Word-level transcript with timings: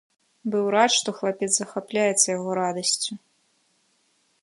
Быў 0.55 0.65
рад, 0.75 0.91
што 0.99 1.13
хлапец 1.19 1.51
захапляецца 1.57 2.25
яго 2.37 2.51
радасцю. 2.63 3.19